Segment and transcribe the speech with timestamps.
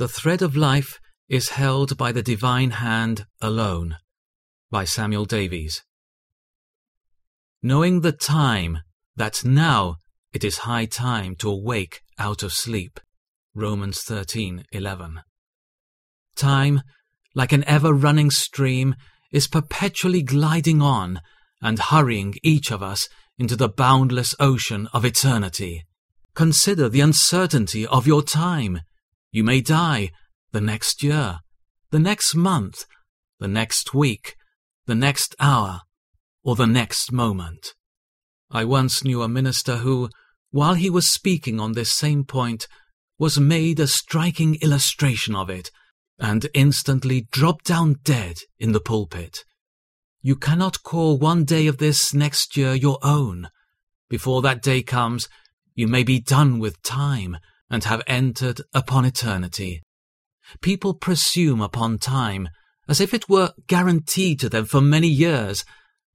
[0.00, 3.98] The thread of life is held by the divine hand alone.
[4.70, 5.82] By Samuel Davies.
[7.62, 8.78] Knowing the time,
[9.16, 9.96] that now
[10.32, 12.98] it is high time to awake out of sleep.
[13.54, 15.20] Romans 13:11.
[16.34, 16.80] Time,
[17.34, 18.94] like an ever-running stream,
[19.30, 21.20] is perpetually gliding on
[21.60, 23.06] and hurrying each of us
[23.36, 25.84] into the boundless ocean of eternity.
[26.32, 28.80] Consider the uncertainty of your time.
[29.32, 30.10] You may die
[30.52, 31.38] the next year,
[31.90, 32.84] the next month,
[33.38, 34.34] the next week,
[34.86, 35.82] the next hour,
[36.42, 37.74] or the next moment.
[38.50, 40.08] I once knew a minister who,
[40.50, 42.66] while he was speaking on this same point,
[43.18, 45.70] was made a striking illustration of it,
[46.18, 49.44] and instantly dropped down dead in the pulpit.
[50.22, 53.48] You cannot call one day of this next year your own.
[54.08, 55.28] Before that day comes,
[55.74, 57.38] you may be done with time
[57.70, 59.82] and have entered upon eternity.
[60.60, 62.48] People presume upon time
[62.88, 65.64] as if it were guaranteed to them for many years,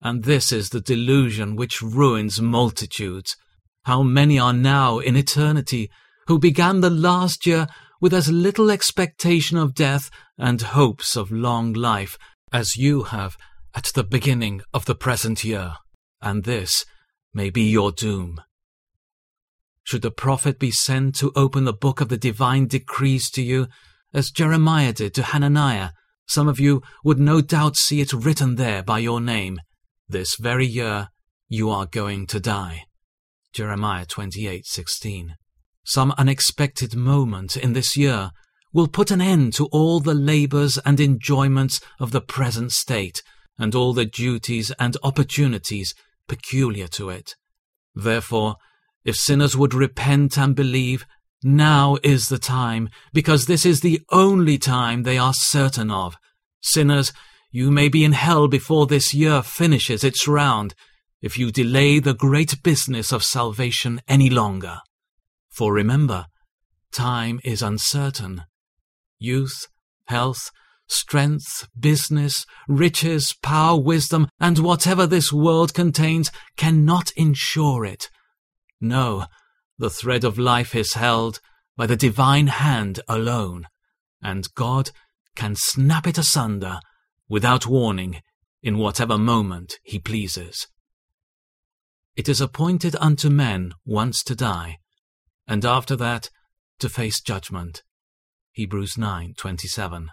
[0.00, 3.36] and this is the delusion which ruins multitudes.
[3.84, 5.90] How many are now in eternity
[6.28, 7.66] who began the last year
[8.00, 12.16] with as little expectation of death and hopes of long life
[12.52, 13.36] as you have
[13.74, 15.74] at the beginning of the present year,
[16.20, 16.84] and this
[17.34, 18.40] may be your doom.
[19.84, 23.68] Should a prophet be sent to open the book of the divine decrees to you,
[24.12, 25.90] as Jeremiah did to Hananiah,
[26.26, 29.58] some of you would no doubt see it written there by your name.
[30.08, 31.08] This very year
[31.48, 32.84] you are going to die.
[33.52, 35.34] Jeremiah 28:16.
[35.84, 38.30] Some unexpected moment in this year
[38.72, 43.22] will put an end to all the labors and enjoyments of the present state
[43.58, 45.94] and all the duties and opportunities
[46.28, 47.34] peculiar to it.
[47.94, 48.56] Therefore,
[49.04, 51.06] if sinners would repent and believe,
[51.42, 56.16] now is the time, because this is the only time they are certain of.
[56.60, 57.12] Sinners,
[57.50, 60.74] you may be in hell before this year finishes its round,
[61.22, 64.78] if you delay the great business of salvation any longer.
[65.48, 66.26] For remember,
[66.92, 68.44] time is uncertain.
[69.18, 69.66] Youth,
[70.06, 70.50] health,
[70.88, 78.10] strength, business, riches, power, wisdom, and whatever this world contains cannot insure it.
[78.80, 79.26] No,
[79.78, 81.40] the thread of life is held
[81.76, 83.66] by the divine hand alone,
[84.22, 84.90] and God
[85.34, 86.80] can snap it asunder
[87.28, 88.20] without warning
[88.62, 90.66] in whatever moment he pleases.
[92.16, 94.78] It is appointed unto men once to die,
[95.46, 96.30] and after that
[96.80, 97.82] to face judgment.
[98.52, 100.08] Hebrews 9:27.